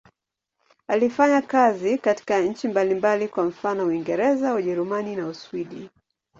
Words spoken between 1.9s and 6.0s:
katika nchi mbalimbali, kwa mfano Uingereza, Ujerumani na Uswidi.